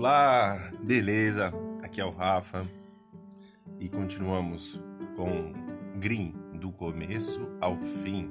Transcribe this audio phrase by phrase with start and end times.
[0.00, 1.52] Olá, beleza?
[1.82, 2.66] Aqui é o Rafa
[3.78, 4.80] e continuamos
[5.14, 5.52] com
[5.96, 8.30] Green do começo ao fim.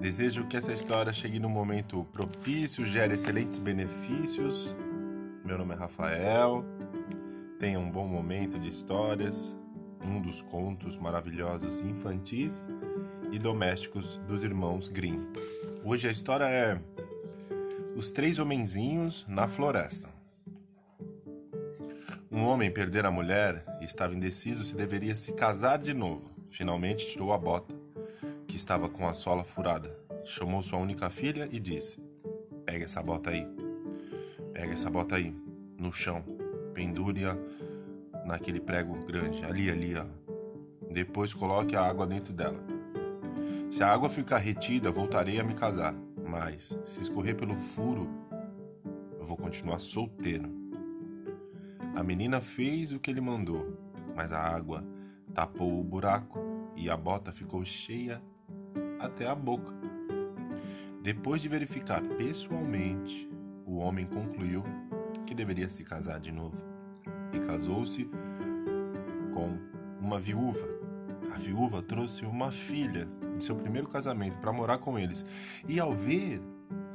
[0.00, 4.76] Desejo que essa história chegue num momento propício, gere excelentes benefícios.
[5.44, 6.64] Meu nome é Rafael.
[7.58, 9.58] Tenha um bom momento de histórias,
[10.04, 12.68] um dos contos maravilhosos infantis
[13.32, 15.32] e domésticos dos irmãos Grimm.
[15.82, 16.80] Hoje a história é
[17.96, 20.14] Os Três Homenzinhos na Floresta.
[22.34, 26.32] Um homem perdera a mulher e estava indeciso se deveria se casar de novo.
[26.50, 27.72] Finalmente tirou a bota,
[28.48, 29.96] que estava com a sola furada.
[30.24, 32.02] Chamou sua única filha e disse:
[32.66, 33.46] Pega essa bota aí.
[34.52, 35.32] Pega essa bota aí,
[35.78, 36.24] no chão.
[36.74, 37.36] Pendure-a
[38.26, 40.04] naquele prego grande, ali, ali, ó.
[40.90, 42.58] Depois coloque a água dentro dela.
[43.70, 45.94] Se a água ficar retida, voltarei a me casar.
[46.26, 48.08] Mas, se escorrer pelo furo,
[49.20, 50.63] eu vou continuar solteiro.
[51.94, 53.78] A menina fez o que ele mandou,
[54.16, 54.84] mas a água
[55.32, 56.40] tapou o buraco
[56.74, 58.20] e a bota ficou cheia
[58.98, 59.72] até a boca.
[61.00, 63.30] Depois de verificar pessoalmente,
[63.64, 64.64] o homem concluiu
[65.24, 66.56] que deveria se casar de novo
[67.32, 68.10] e casou-se
[69.32, 69.56] com
[70.00, 70.66] uma viúva.
[71.32, 75.24] A viúva trouxe uma filha de seu primeiro casamento para morar com eles
[75.68, 76.40] e, ao ver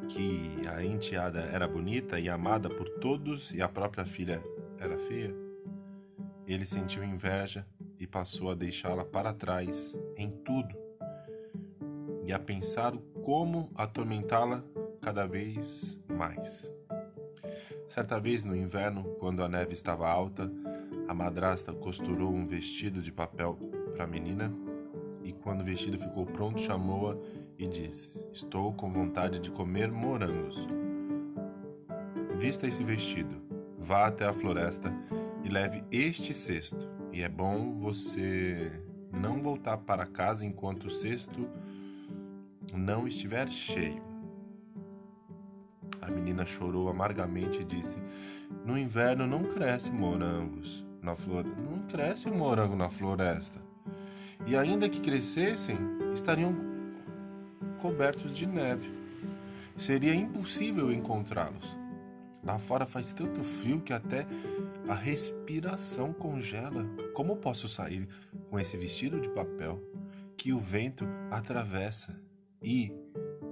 [0.09, 4.41] que a enteada era bonita e amada por todos e a própria filha
[4.80, 5.35] era feia,
[6.47, 7.67] ele sentiu inveja
[7.99, 10.73] e passou a deixá-la para trás em tudo
[12.23, 14.63] e a pensar como atormentá-la
[15.02, 16.73] cada vez mais.
[17.89, 20.50] Certa vez no inverno, quando a neve estava alta,
[21.07, 23.55] a madrasta costurou um vestido de papel
[23.94, 24.53] para a menina
[25.23, 27.17] e, quando o vestido ficou pronto, chamou-a
[27.57, 30.55] e disse: Estou com vontade de comer morangos.
[32.38, 33.48] Vista esse vestido
[33.80, 34.94] vá até a floresta
[35.44, 36.88] e leve este cesto.
[37.12, 38.72] E é bom você
[39.12, 41.50] não voltar para casa enquanto o cesto
[42.73, 44.03] não estiver cheio.
[46.01, 47.97] A menina chorou amargamente e disse:
[48.66, 53.59] No inverno não cresce morangos na flor, não cresce morango na floresta.
[54.45, 55.78] E ainda que crescessem,
[56.13, 56.56] estariam
[57.81, 58.89] cobertos de neve.
[59.75, 61.78] Seria impossível encontrá-los.
[62.44, 64.25] Lá fora faz tanto frio que até
[64.88, 66.85] a respiração congela.
[67.13, 68.07] Como posso sair
[68.50, 69.81] com esse vestido de papel
[70.38, 72.19] que o vento atravessa
[72.61, 72.91] e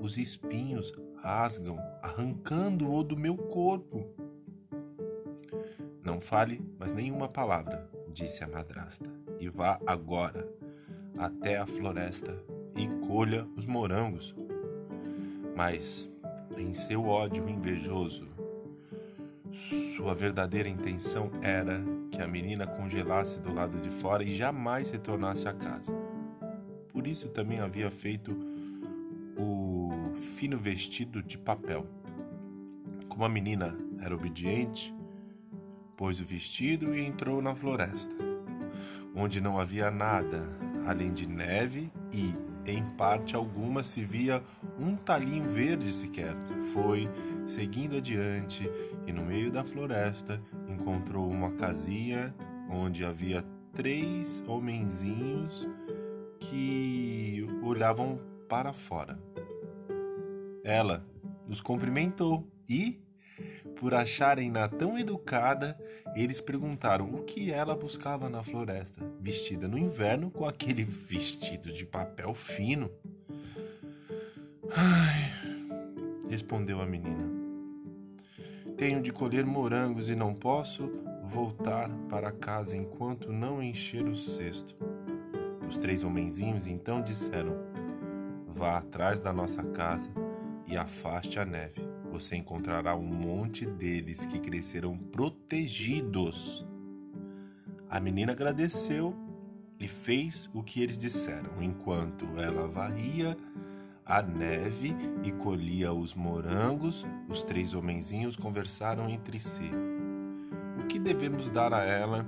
[0.02, 4.06] os espinhos rasgam, arrancando-o do meu corpo?
[6.02, 10.48] Não fale mais nenhuma palavra, disse a madrasta, e vá agora
[11.18, 12.42] até a floresta
[12.76, 14.34] e colha os morangos.
[15.56, 16.10] Mas,
[16.58, 18.37] em seu ódio invejoso,
[19.96, 25.48] sua verdadeira intenção era que a menina congelasse do lado de fora e jamais retornasse
[25.48, 25.92] à casa.
[26.90, 28.32] Por isso também havia feito
[29.38, 31.86] o fino vestido de papel.
[33.10, 34.94] Como a menina era obediente,
[35.96, 38.16] pôs o vestido e entrou na floresta,
[39.16, 40.48] onde não havia nada
[40.86, 42.34] além de neve e,
[42.66, 44.42] em parte alguma, se via
[44.80, 46.36] um talinho verde sequer.
[46.74, 47.10] Foi
[47.48, 48.70] seguindo adiante
[49.06, 52.36] e no meio da floresta encontrou uma casinha
[52.70, 53.44] onde havia
[53.74, 55.68] três homenzinhos
[56.40, 59.20] que olhavam para fora.
[60.64, 61.06] Ela
[61.48, 63.00] os cumprimentou e,
[63.80, 65.80] por acharem-na tão educada,
[66.16, 71.86] eles perguntaram o que ela buscava na floresta, vestida no inverno com aquele vestido de
[71.86, 72.92] papel fino.
[74.76, 75.32] Ai,
[76.30, 77.37] respondeu a menina.
[78.78, 80.88] Tenho de colher morangos e não posso
[81.24, 84.76] voltar para casa enquanto não encher o cesto.
[85.68, 87.58] Os três homenzinhos então disseram:
[88.54, 90.08] Vá atrás da nossa casa
[90.68, 91.82] e afaste a neve.
[92.12, 96.64] Você encontrará um monte deles que cresceram protegidos.
[97.90, 99.16] A menina agradeceu
[99.80, 103.36] e fez o que eles disseram, enquanto ela varria
[104.08, 109.70] a neve e colhia os morangos, os três homenzinhos conversaram entre si.
[110.82, 112.26] O que devemos dar a ela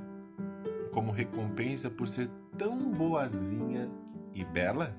[0.92, 3.90] como recompensa por ser tão boazinha
[4.34, 4.94] e bela?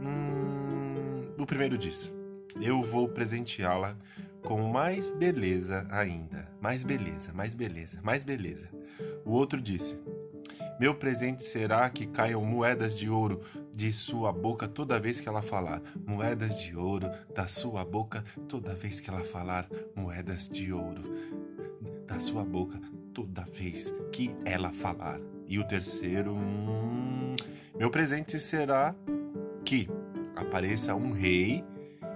[0.00, 2.12] Hum, o primeiro disse:
[2.60, 3.96] Eu vou presenteá-la
[4.44, 6.48] com mais beleza ainda.
[6.60, 8.68] Mais beleza, mais beleza, mais beleza.
[9.24, 9.98] O outro disse:
[10.78, 13.40] Meu presente será que caiam moedas de ouro
[13.76, 18.74] de sua boca toda vez que ela falar, moedas de ouro da sua boca toda
[18.74, 21.02] vez que ela falar, moedas de ouro
[22.06, 22.80] da sua boca
[23.12, 25.20] toda vez que ela falar.
[25.46, 27.36] E o terceiro, hum,
[27.78, 28.94] meu presente será
[29.62, 29.90] que
[30.34, 31.62] apareça um rei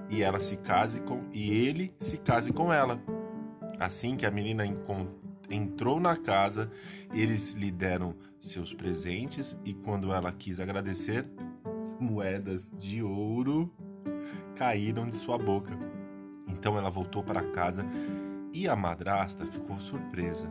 [0.08, 2.98] e ela se case com e ele se case com ela.
[3.78, 4.64] Assim que a menina
[5.50, 6.70] entrou na casa,
[7.12, 11.26] eles lhe deram seus presentes e quando ela quis agradecer,
[12.00, 13.70] moedas de ouro
[14.56, 15.76] caíram de sua boca.
[16.48, 17.84] Então ela voltou para casa
[18.52, 20.48] e a madrasta ficou surpresa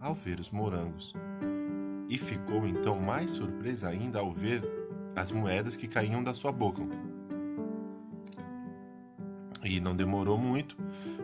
[0.00, 1.12] ao ver os morangos.
[2.08, 4.62] E ficou então mais surpresa ainda ao ver
[5.14, 6.82] as moedas que caíam da sua boca.
[9.62, 10.76] E não demorou muito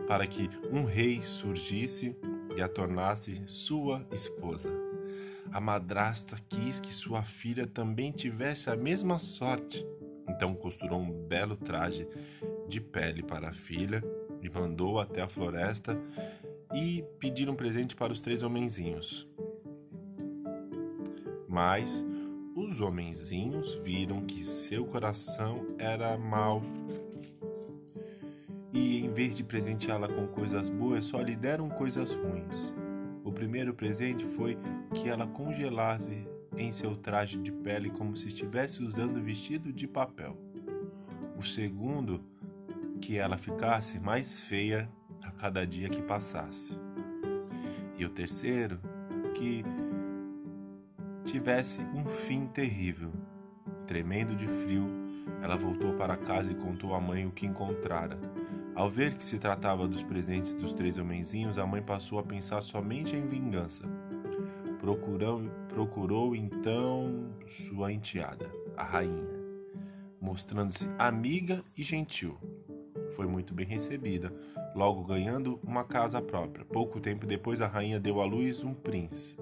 [0.07, 2.15] para que um rei surgisse
[2.55, 4.84] e a tornasse sua esposa.
[5.55, 9.87] A madrasta quis que sua filha também tivesse a mesma sorte.
[10.27, 12.05] Então costurou um belo traje
[12.67, 14.03] de pele para a filha
[14.41, 15.97] e mandou até a floresta
[16.73, 19.25] e pedir um presente para os três homenzinhos.
[21.47, 22.03] Mas
[22.53, 26.61] os homenzinhos viram que seu coração era mau
[28.73, 32.73] e em vez de presenteá-la com coisas boas, só lhe deram coisas ruins.
[33.35, 34.57] Primeiro presente foi
[34.93, 36.25] que ela congelasse
[36.57, 40.37] em seu traje de pele como se estivesse usando vestido de papel.
[41.37, 42.23] O segundo,
[43.01, 44.89] que ela ficasse mais feia
[45.21, 46.79] a cada dia que passasse.
[47.97, 48.79] E o terceiro,
[49.35, 49.63] que
[51.25, 53.11] tivesse um fim terrível.
[53.85, 54.87] Tremendo de frio,
[55.41, 58.17] ela voltou para casa e contou à mãe o que encontrara.
[58.75, 62.61] Ao ver que se tratava dos presentes dos três homenzinhos, a mãe passou a pensar
[62.61, 63.85] somente em vingança.
[64.81, 69.39] Procurou, procurou então sua enteada, a rainha,
[70.19, 72.37] mostrando-se amiga e gentil.
[73.15, 74.33] Foi muito bem recebida,
[74.75, 76.65] logo ganhando uma casa própria.
[76.65, 79.41] Pouco tempo depois, a rainha deu à luz um príncipe.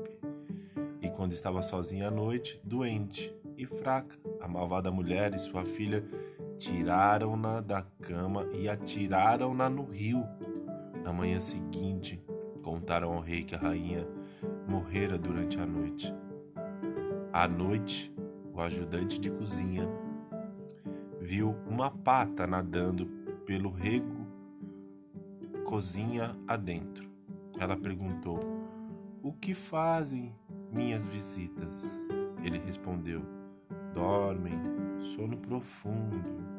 [1.02, 6.06] E quando estava sozinha à noite, doente e fraca, a malvada mulher e sua filha
[6.64, 10.24] tiraram-na da cama e atiraram-na no rio.
[11.04, 12.24] Na manhã seguinte,
[12.62, 14.08] contaram ao rei que a rainha
[14.66, 16.14] morrera durante a noite.
[17.34, 18.14] À noite,
[18.54, 19.90] o ajudante de cozinha
[21.20, 23.08] viu uma pata nadando
[23.46, 24.24] pelo rego
[25.66, 27.10] cozinha adentro.
[27.60, 28.40] Ela perguntou:
[29.22, 30.34] O que fazem
[30.72, 31.84] minhas visitas?
[32.42, 33.22] Ele respondeu:
[33.94, 34.60] Dormem,
[35.16, 36.53] sono profundo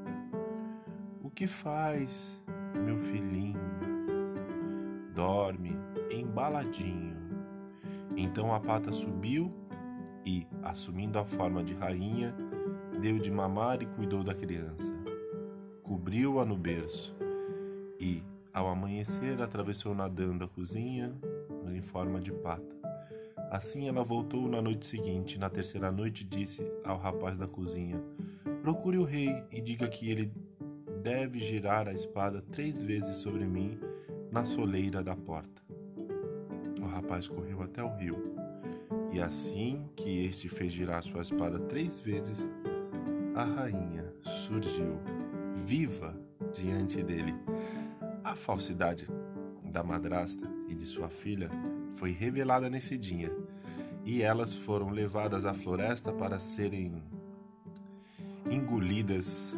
[1.35, 2.41] que faz,
[2.85, 3.61] meu filhinho?
[5.13, 5.77] Dorme
[6.09, 7.17] embaladinho.
[8.17, 9.53] Então a pata subiu
[10.25, 12.33] e, assumindo a forma de rainha,
[13.01, 14.93] deu de mamar e cuidou da criança.
[15.83, 17.17] Cobriu-a no berço
[17.99, 18.23] e,
[18.53, 21.13] ao amanhecer, atravessou nadando a cozinha
[21.67, 22.75] em forma de pata.
[23.51, 25.37] Assim ela voltou na noite seguinte.
[25.37, 28.01] Na terceira noite, disse ao rapaz da cozinha:
[28.63, 30.33] Procure o rei e diga que ele
[31.05, 33.79] deve girar a espada três vezes sobre mim
[34.33, 35.61] na soleira da porta.
[36.81, 38.35] O rapaz correu até o rio,
[39.13, 42.49] e assim que este fez girar sua espada três vezes,
[43.35, 44.99] a rainha surgiu,
[45.55, 46.19] viva,
[46.55, 47.35] diante dele.
[48.25, 49.07] A falsidade
[49.63, 51.51] da madrasta e de sua filha
[51.97, 53.31] foi revelada nesse dia,
[54.07, 57.03] e elas foram levadas à floresta para serem
[58.51, 59.55] engolidas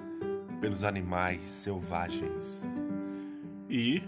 [0.61, 2.63] pelos animais selvagens.
[3.69, 4.03] E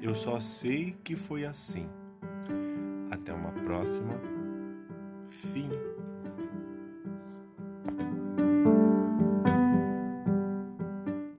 [0.00, 1.88] eu só sei que foi assim.
[3.10, 4.39] Até uma próxima.